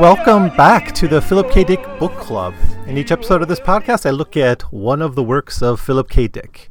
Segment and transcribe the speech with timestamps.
[0.00, 1.62] Welcome back to the Philip K.
[1.62, 2.54] Dick Book Club.
[2.86, 6.08] In each episode of this podcast, I look at one of the works of Philip
[6.08, 6.26] K.
[6.26, 6.70] Dick.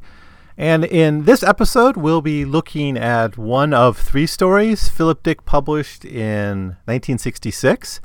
[0.58, 6.04] And in this episode, we'll be looking at one of three stories Philip Dick published
[6.04, 8.00] in 1966.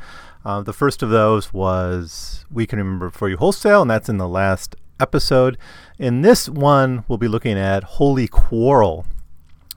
[0.45, 4.19] Uh, the first of those was We Can Remember For You Wholesale, and that's in
[4.19, 5.57] the last episode.
[5.97, 9.07] In this one, we'll be looking at Holy Quarrel.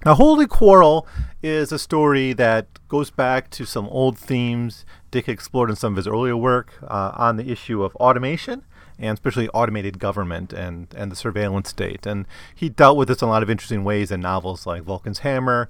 [0.05, 1.07] Now, Holy Quarrel
[1.43, 5.97] is a story that goes back to some old themes Dick explored in some of
[5.97, 8.65] his earlier work uh, on the issue of automation
[8.99, 12.07] and especially automated government and, and the surveillance state.
[12.07, 15.21] And he dealt with this in a lot of interesting ways in novels like Vulcan's
[15.21, 15.69] Hammer.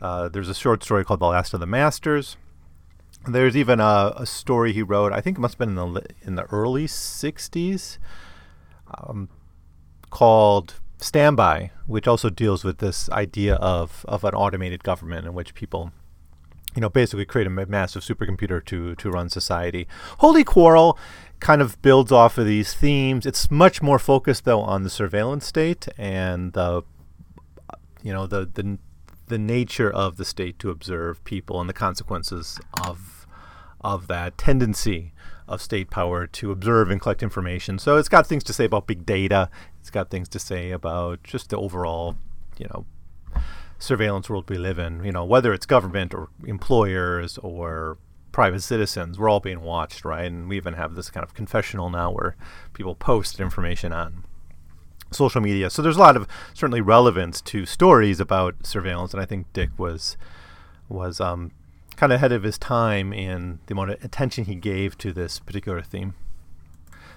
[0.00, 2.36] Uh, there's a short story called The Last of the Masters.
[3.26, 6.06] There's even a, a story he wrote, I think it must have been in the,
[6.22, 7.98] in the early 60s,
[8.94, 9.28] um,
[10.08, 15.54] called Standby, which also deals with this idea of, of an automated government in which
[15.54, 15.92] people,
[16.74, 19.88] you know, basically create a massive supercomputer to, to run society.
[20.18, 20.98] Holy Quarrel
[21.40, 23.24] kind of builds off of these themes.
[23.24, 26.82] It's much more focused, though, on the surveillance state and the,
[28.02, 28.78] you know, the, the,
[29.28, 33.26] the nature of the state to observe people and the consequences of,
[33.80, 35.12] of that tendency
[35.50, 37.78] of state power to observe and collect information.
[37.78, 39.50] So it's got things to say about big data.
[39.80, 42.16] It's got things to say about just the overall,
[42.56, 42.86] you know,
[43.78, 45.04] surveillance world we live in.
[45.04, 47.98] You know, whether it's government or employers or
[48.32, 50.26] private citizens, we're all being watched, right?
[50.26, 52.36] And we even have this kind of confessional now where
[52.72, 54.24] people post information on
[55.10, 55.68] social media.
[55.68, 59.70] So there's a lot of certainly relevance to stories about surveillance, and I think Dick
[59.76, 60.16] was
[60.88, 61.52] was um,
[62.00, 65.38] kind of ahead of his time in the amount of attention he gave to this
[65.38, 66.14] particular theme.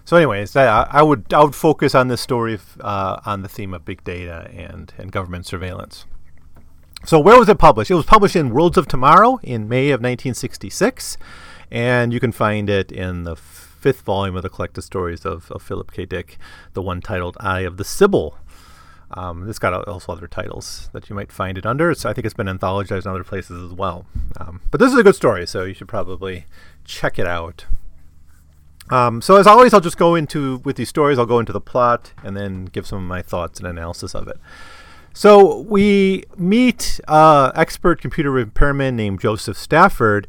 [0.03, 3.73] So, anyways, I, I would I would focus on this story uh, on the theme
[3.73, 6.05] of big data and and government surveillance.
[7.05, 7.91] So, where was it published?
[7.91, 11.17] It was published in Worlds of Tomorrow in May of 1966,
[11.72, 15.61] and you can find it in the fifth volume of the collected stories of, of
[15.61, 16.05] Philip K.
[16.05, 16.38] Dick,
[16.73, 18.38] the one titled "Eye of the Sibyl."
[19.16, 21.91] Um, it's got also other titles that you might find it under.
[21.91, 24.06] It's, I think it's been anthologized in other places as well.
[24.40, 26.46] Um, but this is a good story, so you should probably
[26.84, 27.66] check it out.
[28.90, 31.18] Um, so as always, I'll just go into with these stories.
[31.18, 34.28] I'll go into the plot and then give some of my thoughts and analysis of
[34.28, 34.38] it.
[35.13, 40.28] So we meet uh, expert computer repairman named Joseph Stafford,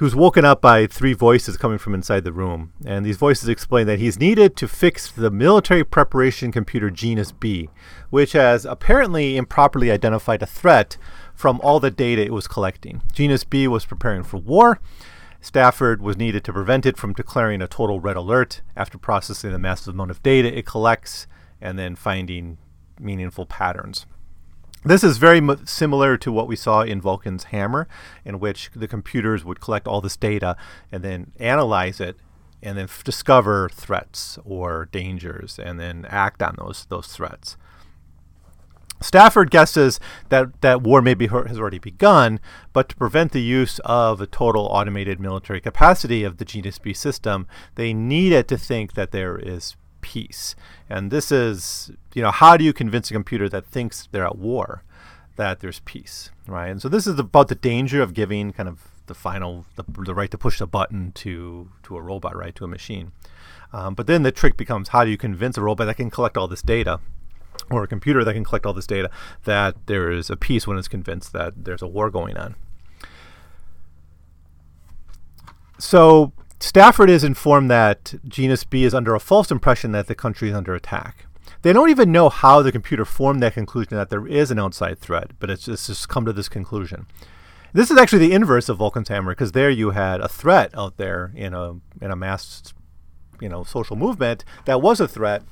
[0.00, 2.72] who's woken up by three voices coming from inside the room.
[2.86, 7.68] And these voices explain that he's needed to fix the military preparation computer Genus B,
[8.08, 10.96] which has apparently improperly identified a threat
[11.34, 13.02] from all the data it was collecting.
[13.12, 14.80] Genus B was preparing for war.
[15.42, 19.58] Stafford was needed to prevent it from declaring a total red alert after processing the
[19.58, 21.26] massive amount of data it collects
[21.60, 22.56] and then finding
[22.98, 24.06] meaningful patterns.
[24.82, 27.86] This is very similar to what we saw in Vulcan's Hammer,
[28.24, 30.56] in which the computers would collect all this data
[30.90, 32.16] and then analyze it
[32.62, 37.56] and then discover threats or dangers and then act on those those threats.
[39.02, 39.98] Stafford guesses
[40.28, 42.38] that, that war maybe has already begun,
[42.74, 46.92] but to prevent the use of a total automated military capacity of the Genus B
[46.92, 50.54] system, they need it to think that there is peace.
[50.88, 54.38] And this is, you know, how do you convince a computer that thinks they're at
[54.38, 54.82] war
[55.36, 56.68] that there's peace, right?
[56.68, 60.14] And so this is about the danger of giving kind of the final, the, the
[60.14, 63.12] right to push the button to to a robot, right, to a machine.
[63.72, 66.36] Um, but then the trick becomes how do you convince a robot that can collect
[66.36, 67.00] all this data
[67.70, 69.10] or a computer that can collect all this data
[69.44, 72.56] that there is a peace when it's convinced that there's a war going on.
[75.78, 80.50] So Stafford is informed that Genus B is under a false impression that the country
[80.50, 81.26] is under attack.
[81.62, 84.98] They don't even know how the computer formed that conclusion that there is an outside
[84.98, 87.06] threat, but it's just, it's just come to this conclusion.
[87.72, 90.96] This is actually the inverse of Vulcan's hammer because there you had a threat out
[90.96, 92.74] there in a in a mass,
[93.40, 95.42] you know, social movement that was a threat.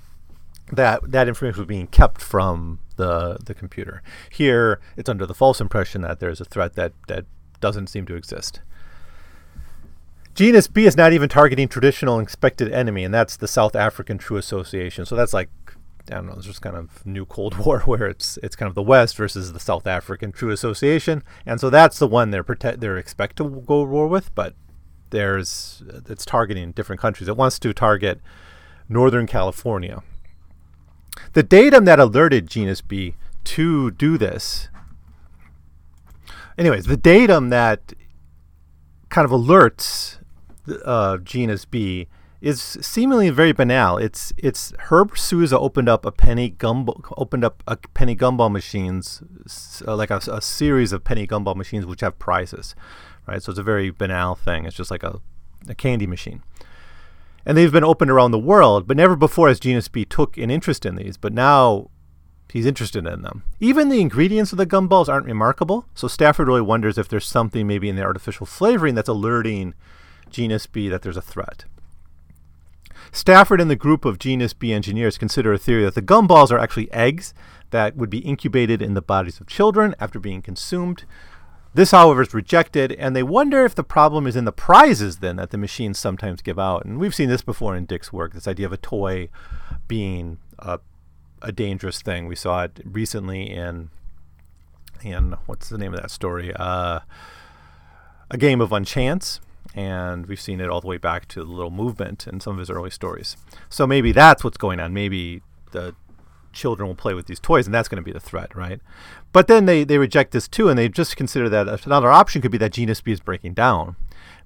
[0.72, 4.02] That that information was being kept from the the computer.
[4.30, 7.24] Here, it's under the false impression that there's a threat that that
[7.60, 8.60] doesn't seem to exist.
[10.38, 14.36] Genus B is not even targeting traditional expected enemy, and that's the South African True
[14.36, 15.04] Association.
[15.04, 15.50] So that's like
[16.12, 18.76] I don't know, it's just kind of new Cold War where it's it's kind of
[18.76, 22.78] the West versus the South African True Association, and so that's the one they're protect
[22.78, 24.54] they're expect to go to war with, but
[25.10, 27.28] there's it's targeting different countries.
[27.28, 28.20] It wants to target
[28.88, 30.04] Northern California.
[31.32, 34.68] The datum that alerted Genus B to do this,
[36.56, 37.92] anyways, the datum that
[39.08, 40.18] kind of alerts
[40.84, 42.08] uh, Genus B
[42.40, 43.98] is seemingly very banal.
[43.98, 49.22] It's it's Herb Souza opened up a penny gumball opened up a penny gumball machines
[49.86, 52.76] uh, like a, a, series of penny gumball machines which have prizes,
[53.26, 53.42] right?
[53.42, 54.66] So it's a very banal thing.
[54.66, 55.20] It's just like a,
[55.68, 56.42] a candy machine,
[57.44, 60.50] and they've been opened around the world, but never before has Genus B took an
[60.50, 61.16] interest in these.
[61.16, 61.90] But now
[62.52, 63.42] he's interested in them.
[63.58, 67.66] Even the ingredients of the gumballs aren't remarkable, so Stafford really wonders if there's something
[67.66, 69.74] maybe in the artificial flavoring that's alerting
[70.30, 71.64] Genus B that there's a threat.
[73.12, 76.58] Stafford and the group of Genus B engineers consider a theory that the gumballs are
[76.58, 77.32] actually eggs
[77.70, 81.04] that would be incubated in the bodies of children after being consumed.
[81.74, 85.36] This, however, is rejected, and they wonder if the problem is in the prizes then
[85.36, 86.84] that the machines sometimes give out.
[86.84, 89.28] And we've seen this before in Dick's work this idea of a toy
[89.86, 90.80] being a,
[91.42, 92.26] a dangerous thing.
[92.26, 93.90] We saw it recently in,
[95.02, 96.52] in what's the name of that story?
[96.54, 97.00] Uh,
[98.30, 99.40] a Game of Unchance
[99.74, 102.58] and we've seen it all the way back to the little movement in some of
[102.58, 103.36] his early stories.
[103.68, 104.92] So maybe that's what's going on.
[104.92, 105.42] Maybe
[105.72, 105.94] the
[106.52, 108.80] children will play with these toys, and that's going to be the threat, right?
[109.32, 112.50] But then they, they reject this too, and they just consider that another option could
[112.50, 113.96] be that Genus B is breaking down.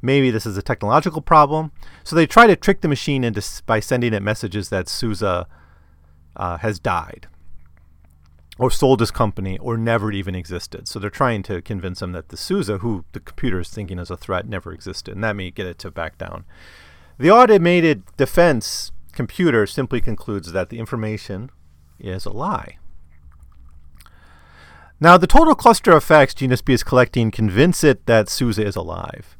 [0.01, 1.73] Maybe this is a technological problem.
[2.05, 5.47] So they try to trick the machine into by sending it messages that Souza
[6.37, 7.29] uh, has died
[8.59, 10.87] or sold his company or never even existed.
[10.87, 14.11] So they're trying to convince him that the Souza, who the computer is thinking is
[14.11, 15.15] a threat, never existed.
[15.15, 16.45] And that may get it to back down.
[17.19, 21.51] The automated defense computer simply concludes that the information
[21.99, 22.79] is a lie.
[25.01, 28.77] Now, the total cluster of facts Genus B is collecting convince it that Souza is
[28.77, 29.37] alive.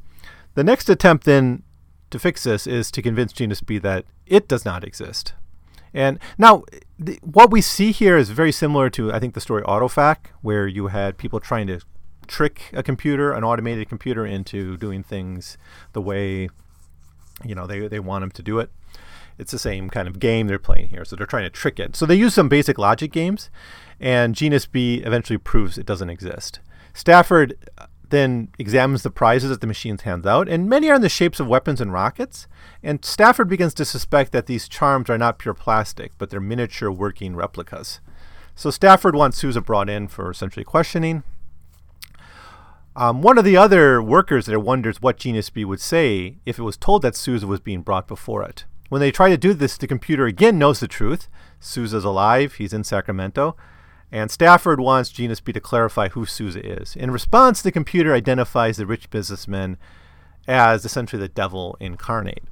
[0.55, 1.63] The next attempt, then,
[2.09, 5.33] to fix this is to convince Genus B that it does not exist.
[5.93, 6.63] And now,
[7.21, 10.87] what we see here is very similar to, I think, the story Autofac, where you
[10.87, 11.79] had people trying to
[12.27, 15.57] trick a computer, an automated computer, into doing things
[15.93, 16.49] the way,
[17.43, 18.71] you know, they, they want them to do it.
[19.37, 21.05] It's the same kind of game they're playing here.
[21.05, 21.95] So they're trying to trick it.
[21.95, 23.49] So they use some basic logic games,
[23.99, 26.59] and Genus B eventually proves it doesn't exist.
[26.93, 27.57] Stafford
[28.13, 31.39] then examines the prizes that the machines hands out, and many are in the shapes
[31.39, 32.47] of weapons and rockets.
[32.83, 36.91] And Stafford begins to suspect that these charms are not pure plastic, but they're miniature
[36.91, 37.99] working replicas.
[38.55, 41.23] So Stafford wants Souza brought in for essentially questioning.
[42.95, 46.63] Um, one of the other workers there wonders what Genus B would say if it
[46.63, 48.65] was told that Souza was being brought before it.
[48.89, 51.27] When they try to do this, the computer again knows the truth.
[51.59, 53.55] Souza's alive, he's in Sacramento,
[54.13, 56.95] and Stafford wants Genus B to clarify who Souza is.
[56.95, 59.75] In response, the computer identifies the rich businessman
[60.47, 62.43] as essentially the devil incarnate.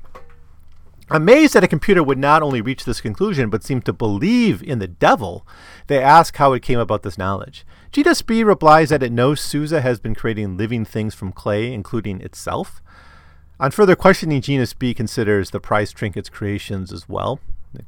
[1.12, 4.80] Amazed that a computer would not only reach this conclusion, but seem to believe in
[4.80, 5.46] the devil,
[5.86, 7.64] they ask how it came about this knowledge.
[7.92, 12.22] Genus B replies that it knows Souza has been creating living things from clay, including
[12.22, 12.82] itself.
[13.60, 17.40] On further questioning, Genus B considers the prize trinkets creations as well,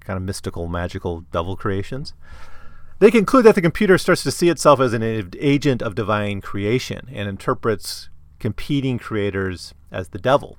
[0.01, 2.13] kind of mystical, magical devil creations.
[3.03, 5.03] They conclude that the computer starts to see itself as an
[5.37, 8.07] agent of divine creation and interprets
[8.39, 10.57] competing creators as the devil.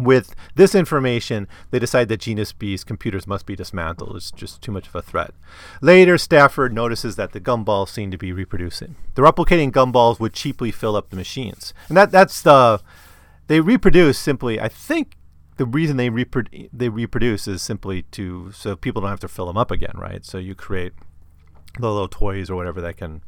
[0.00, 4.16] With this information, they decide that Genus B's computers must be dismantled.
[4.16, 5.34] It's just too much of a threat.
[5.82, 8.96] Later, Stafford notices that the gumballs seem to be reproducing.
[9.14, 11.74] The replicating gumballs would cheaply fill up the machines.
[11.88, 12.80] And that, that's the.
[13.48, 15.18] They reproduce simply, I think
[15.58, 19.44] the reason they, reprodu- they reproduce is simply to so people don't have to fill
[19.44, 20.24] them up again, right?
[20.24, 20.94] So you create
[21.78, 23.22] the little toys or whatever that can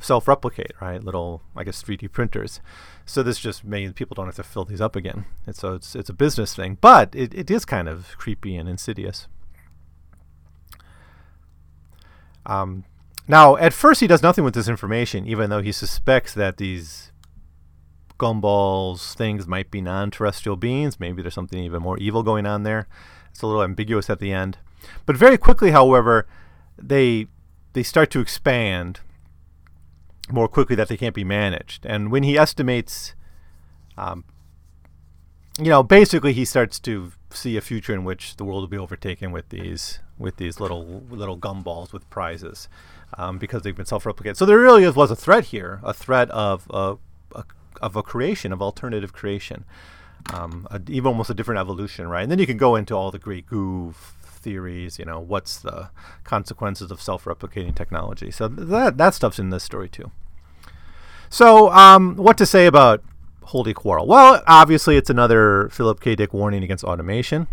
[0.00, 1.02] self-replicate, right?
[1.02, 2.60] Little, I guess, 3D printers.
[3.04, 5.24] So this just means people don't have to fill these up again.
[5.46, 8.68] And so it's it's a business thing, but it, it is kind of creepy and
[8.68, 9.26] insidious.
[12.46, 12.84] Um,
[13.26, 17.12] now, at first, he does nothing with this information, even though he suspects that these
[18.18, 20.98] gumballs things might be non-terrestrial beings.
[20.98, 22.88] Maybe there's something even more evil going on there.
[23.30, 24.58] It's a little ambiguous at the end,
[25.06, 26.26] but very quickly, however,
[26.76, 27.28] they
[27.78, 28.98] they start to expand
[30.32, 31.86] more quickly that they can't be managed.
[31.86, 33.14] And when he estimates,
[33.96, 34.24] um,
[35.56, 38.76] you know, basically he starts to see a future in which the world will be
[38.76, 42.68] overtaken with these with these little little gumballs with prizes
[43.16, 44.36] um, because they've been self-replicated.
[44.36, 46.96] So there really is, was a threat here, a threat of a,
[47.36, 47.44] a
[47.80, 49.64] of a creation of alternative creation,
[50.34, 52.22] um, a, even almost a different evolution, right?
[52.24, 53.94] And then you can go into all the grey goo
[54.38, 54.98] theories.
[54.98, 55.90] You know, what's the
[56.24, 58.30] consequences of self-replicating technology?
[58.30, 60.10] So that that stuff's in this story too.
[61.30, 63.02] So, um, what to say about
[63.44, 64.06] holy quarrel?
[64.06, 66.14] Well, obviously, it's another Philip K.
[66.14, 67.46] Dick warning against automation.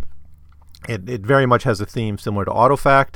[0.87, 3.15] It, it very much has a theme similar to Autofac.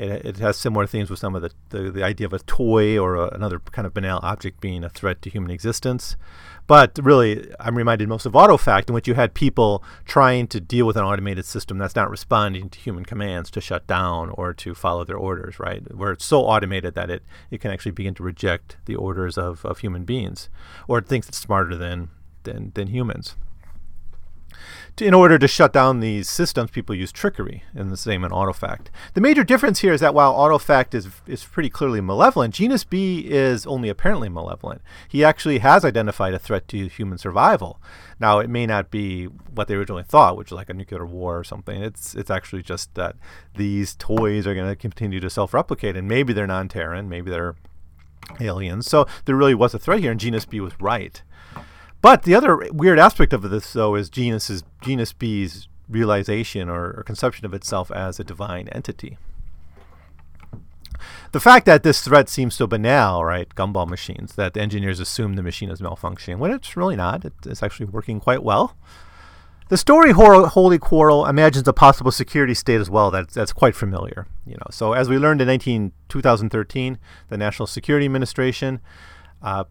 [0.00, 2.98] It, it has similar themes with some of the, the, the idea of a toy
[2.98, 6.16] or a, another kind of banal object being a threat to human existence.
[6.66, 10.86] But really, I'm reminded most of Autofac, in which you had people trying to deal
[10.86, 14.74] with an automated system that's not responding to human commands to shut down or to
[14.74, 15.94] follow their orders, right?
[15.94, 19.66] Where it's so automated that it, it can actually begin to reject the orders of,
[19.66, 20.48] of human beings
[20.88, 22.08] or it thinks it's smarter than,
[22.44, 23.36] than, than humans
[25.00, 28.86] in order to shut down these systems, people use trickery, and the same in Autofac.
[29.14, 33.20] The major difference here is that while Autofac is is pretty clearly malevolent, Genus B
[33.20, 34.82] is only apparently malevolent.
[35.08, 37.80] He actually has identified a threat to human survival.
[38.18, 41.38] Now, it may not be what they originally thought, which is like a nuclear war
[41.38, 41.82] or something.
[41.82, 43.16] It's it's actually just that
[43.56, 47.56] these toys are going to continue to self-replicate, and maybe they're non-Terran, maybe they're
[48.40, 48.86] aliens.
[48.86, 51.22] So there really was a threat here, and Genus B was right.
[52.02, 57.02] But the other weird aspect of this, though, is genus's genus B's realization or, or
[57.02, 59.18] conception of itself as a divine entity.
[61.32, 65.34] The fact that this threat seems so banal, right, gumball machines, that the engineers assume
[65.34, 67.24] the machine is malfunctioning, when it's really not.
[67.46, 68.76] It's actually working quite well.
[69.68, 74.26] The story Holy Quarrel imagines a possible security state as well that's, that's quite familiar.
[74.44, 78.80] You know, so as we learned in 19, 2013, the National Security Administration
[79.42, 79.64] uh,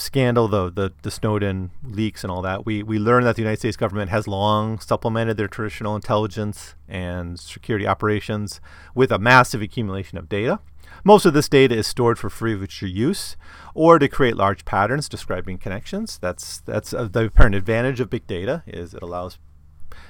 [0.00, 3.58] scandal, the, the, the Snowden leaks and all that, we, we learned that the United
[3.60, 8.60] States government has long supplemented their traditional intelligence and security operations
[8.94, 10.58] with a massive accumulation of data.
[11.04, 13.36] Most of this data is stored for free future use
[13.74, 16.18] or to create large patterns describing connections.
[16.18, 19.38] That's, that's uh, the apparent advantage of big data is it allows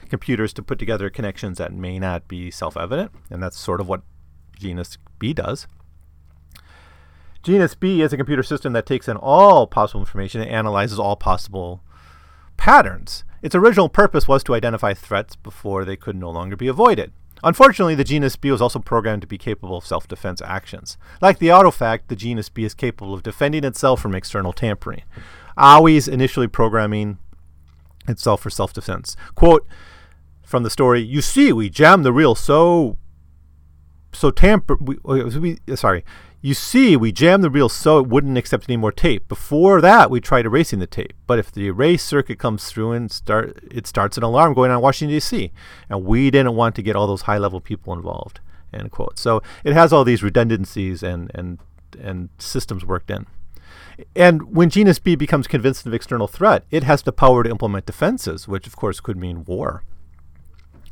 [0.09, 4.03] computers to put together connections that may not be self-evident, and that's sort of what
[4.59, 5.67] Genus B does.
[7.43, 11.17] Genus B is a computer system that takes in all possible information and analyzes all
[11.17, 11.83] possible
[12.57, 13.25] patterns.
[13.43, 17.13] Its original purpose was to identify threats before they could no longer be avoided.
[17.43, 20.99] Unfortunately, the genus B was also programmed to be capable of self defense actions.
[21.23, 25.03] Like the Autofac, the genus B is capable of defending itself from external tampering,
[25.57, 27.17] always initially programming
[28.07, 29.17] itself for self defense.
[29.35, 29.67] Quote
[30.45, 32.99] from the story You see, we jammed the reel so.
[34.13, 34.77] So tamper.
[34.81, 36.05] We, oh, we, sorry.
[36.43, 39.29] You see, we jammed the reel so it wouldn't accept any more tape.
[39.29, 41.13] Before that, we tried erasing the tape.
[41.27, 44.79] But if the erase circuit comes through and start, it starts an alarm going on
[44.79, 45.53] in Washington D.C.
[45.91, 48.41] And we didn't want to get all those high-level people involved.
[48.73, 49.19] End quote.
[49.19, 51.59] So it has all these redundancies and and
[52.01, 53.27] and systems worked in.
[54.17, 57.87] And when Genus B becomes convinced of external threat, it has the power to implement
[57.87, 59.83] defenses, which of course could mean war.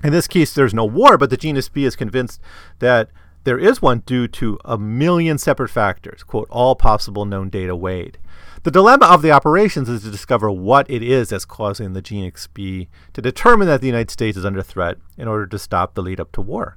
[0.02, 2.40] In this case, there's no war, but the Genus B is convinced
[2.78, 3.10] that
[3.44, 8.18] there is one due to a million separate factors, quote, all possible known data weighed.
[8.64, 12.46] The dilemma of the operations is to discover what it is that's causing the Genus
[12.48, 16.02] B to determine that the United States is under threat in order to stop the
[16.02, 16.76] lead up to war.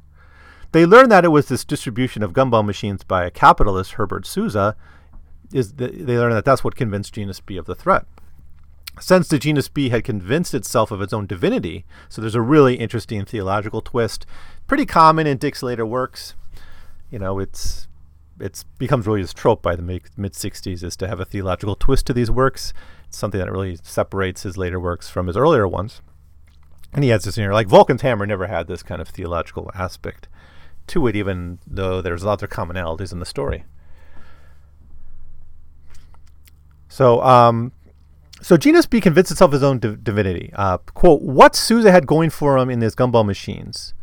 [0.71, 4.75] They learned that it was this distribution of gumball machines by a capitalist, Herbert Souza,
[5.51, 8.05] is the, they learned that that's what convinced Genus B of the threat.
[8.99, 12.75] Since the Genus B had convinced itself of its own divinity, so there's a really
[12.75, 14.25] interesting theological twist,
[14.67, 16.35] pretty common in Dick's later works
[17.11, 17.87] you know, it's
[18.39, 22.07] it's becomes really this trope by the mid 60s is to have a theological twist
[22.07, 22.73] to these works.
[23.07, 26.01] It's something that really separates his later works from his earlier ones.
[26.93, 29.69] And he has this in here, like Vulcan's Hammer never had this kind of theological
[29.75, 30.27] aspect
[30.87, 33.65] to it, even though there's other commonalities in the story.
[36.89, 37.71] So, um,
[38.41, 40.51] so Genus B convinced itself of his own div- divinity.
[40.53, 43.93] Uh, quote, what Souza had going for him in his gumball machines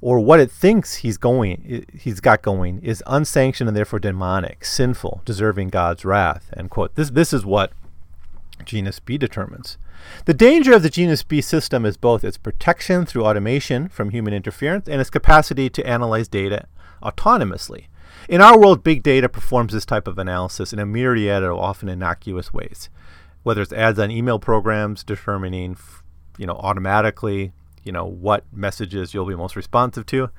[0.00, 5.22] or what it thinks he's going he's got going is unsanctioned and therefore demonic, sinful,
[5.24, 6.50] deserving God's wrath.
[6.56, 6.94] End quote.
[6.94, 7.72] This this is what
[8.64, 9.78] genus B determines.
[10.26, 14.34] The danger of the genus B system is both its protection through automation from human
[14.34, 16.66] interference and its capacity to analyze data
[17.02, 17.86] autonomously.
[18.28, 21.88] In our world, big data performs this type of analysis in a myriad of often
[21.88, 22.88] innocuous ways,
[23.44, 25.76] whether it's ads on email programs determining,
[26.36, 27.52] you know, automatically
[27.84, 30.30] you know what messages you'll be most responsive to.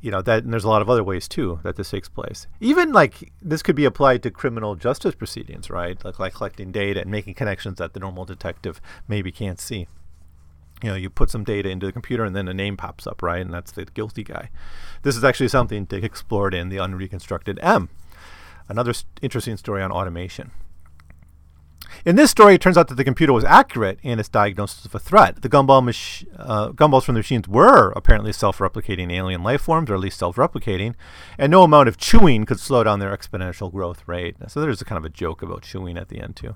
[0.00, 2.46] You know that and there's a lot of other ways too that this takes place.
[2.60, 6.02] Even like this could be applied to criminal justice proceedings right?
[6.02, 9.88] Like like collecting data and making connections that the normal detective maybe can't see.
[10.82, 13.20] You know you put some data into the computer and then a name pops up
[13.20, 13.42] right?
[13.42, 14.48] And that's the guilty guy.
[15.02, 17.90] This is actually something Dick explored in the unreconstructed m
[18.68, 20.52] another st- interesting story on automation
[22.04, 24.94] in this story, it turns out that the computer was accurate in its diagnosis of
[24.94, 25.42] a threat.
[25.42, 29.94] The gumball mach- uh, gumballs from the machines were apparently self-replicating alien life forms, or
[29.94, 30.94] at least self-replicating,
[31.38, 34.36] and no amount of chewing could slow down their exponential growth rate.
[34.48, 36.54] So there's a kind of a joke about chewing at the end too.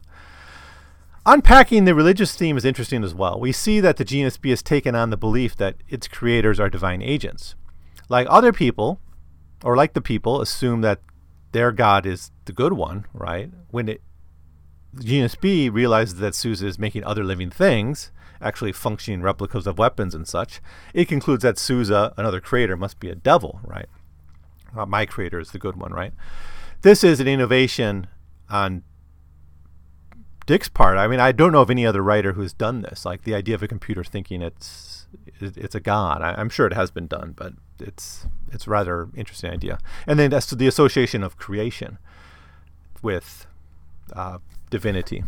[1.26, 3.38] unpacking the religious theme is interesting as well.
[3.40, 6.68] We see that the genus B has taken on the belief that its creators are
[6.68, 7.54] divine agents.
[8.08, 9.00] Like other people,
[9.62, 11.00] or like the people, assume that
[11.52, 13.50] their God is the good one, right?
[13.70, 14.02] When it,
[15.00, 18.10] genus B realizes that Souza is making other living things,
[18.40, 20.60] actually functioning replicas of weapons and such,
[20.92, 23.86] it concludes that Souza, another creator, must be a devil, right?
[24.76, 26.12] Uh, my creator is the good one, right?
[26.82, 28.08] This is an innovation
[28.50, 28.82] on
[30.46, 30.98] Dick's part.
[30.98, 33.04] I mean, I don't know of any other writer who's done this.
[33.04, 35.06] Like the idea of a computer thinking it's
[35.40, 36.22] it's a god.
[36.22, 39.78] I, am sure it has been done, but it's it's a rather interesting idea.
[40.06, 41.98] And then as to the association of creation
[43.02, 43.46] with
[44.12, 44.38] uh,
[44.74, 45.22] divinity.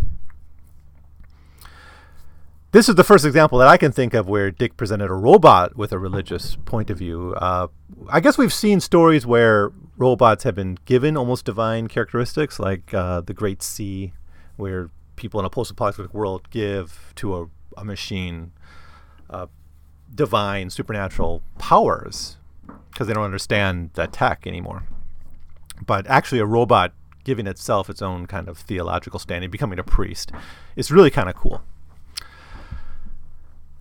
[2.72, 5.76] This is the first example that I can think of where Dick presented a robot
[5.76, 7.32] with a religious point of view.
[7.36, 7.68] Uh,
[8.08, 13.20] I guess we've seen stories where robots have been given almost divine characteristics, like uh,
[13.20, 14.12] the Great C,
[14.56, 18.50] where people in a post-apocalyptic world give to a, a machine
[19.30, 19.46] uh,
[20.12, 22.36] divine, supernatural powers
[22.90, 24.82] because they don't understand the tech anymore.
[25.86, 26.92] But actually, a robot
[27.26, 30.32] giving itself its own kind of theological standing, becoming a priest,
[30.76, 31.60] is really kind of cool.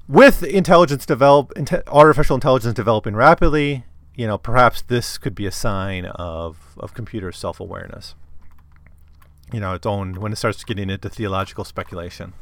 [0.07, 1.53] With intelligence develop,
[1.87, 3.85] artificial intelligence developing rapidly,
[4.15, 8.15] you know, perhaps this could be a sign of of computer self awareness
[9.53, 12.33] you know its own when it starts getting into theological speculation.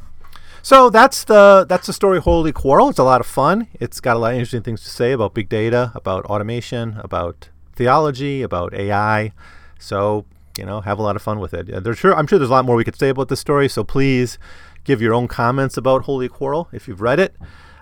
[0.62, 2.90] So that's the that's the story Holy Quarrel.
[2.90, 3.68] It's a lot of fun.
[3.80, 7.50] It's got a lot of interesting things to say about big data, about automation, about
[7.74, 9.34] theology, about AI.
[9.78, 10.26] So
[10.58, 11.84] you know, have a lot of fun with it.
[11.84, 13.70] There's sure I'm sure there's a lot more we could say about this story.
[13.70, 14.38] So please
[14.84, 17.36] give your own comments about Holy Quarrel if you've read it.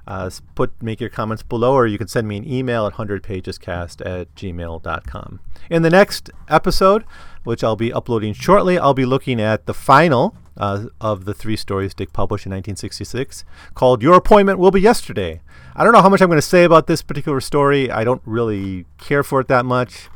[0.08, 4.04] Uh, put make your comments below, or you can send me an email at 100pagescast
[4.06, 5.40] at gmail.com.
[5.70, 7.06] In the next episode,
[7.44, 8.78] which I'll be uploading shortly.
[8.78, 13.44] I'll be looking at the final uh, of the three stories Dick published in 1966
[13.74, 15.42] called Your Appointment Will Be Yesterday.
[15.76, 17.90] I don't know how much I'm going to say about this particular story.
[17.90, 20.10] I don't really care for it that much.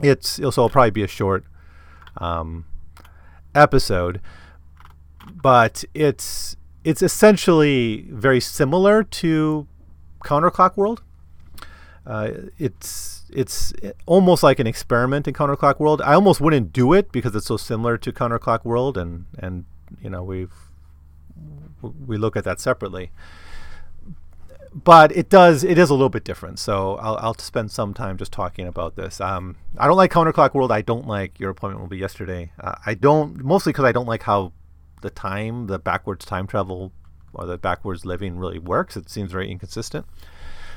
[0.00, 1.44] It's also it'll probably be a short
[2.18, 2.66] um,
[3.54, 4.20] episode,
[5.34, 9.66] but it's it's essentially very similar to
[10.24, 11.02] Counterclock World.
[12.06, 13.72] Uh, it's it's
[14.06, 16.02] almost like an experiment in Counterclock World.
[16.02, 19.64] I almost wouldn't do it because it's so similar to Counterclock World, and and
[20.02, 20.52] you know we've
[21.82, 23.10] we look at that separately.
[24.74, 26.58] But it does it is a little bit different.
[26.58, 29.20] So I'll I'll spend some time just talking about this.
[29.20, 30.72] Um, I don't like Counterclock World.
[30.72, 32.50] I don't like Your Appointment Will Be Yesterday.
[32.58, 34.52] Uh, I don't mostly because I don't like how
[35.02, 36.92] the time the backwards time travel
[37.32, 38.96] or the backwards living really works.
[38.96, 40.06] It seems very inconsistent.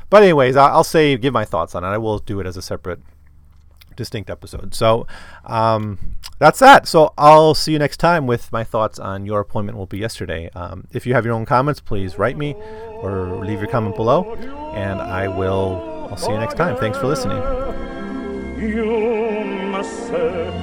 [0.10, 1.88] But anyways, I'll say give my thoughts on it.
[1.88, 3.00] I will do it as a separate,
[3.98, 4.74] distinct episode.
[4.74, 5.06] So
[5.44, 6.88] um, that's that.
[6.88, 10.50] So I'll see you next time with my thoughts on your appointment will be yesterday.
[10.56, 12.54] Um, if you have your own comments, please write me
[13.02, 14.36] or leave your comment below,
[14.74, 16.08] and I will.
[16.10, 16.78] I'll see you next time.
[16.78, 17.38] Thanks for listening.
[18.58, 20.54] You must search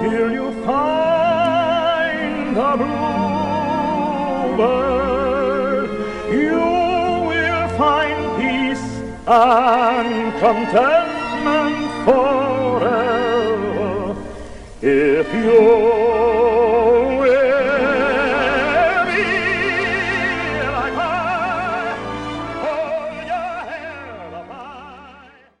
[0.00, 2.76] till you find the
[4.56, 5.90] bluebird.
[6.32, 6.58] You
[7.28, 8.18] will find
[9.30, 12.37] and contentment forever
[14.80, 16.07] if you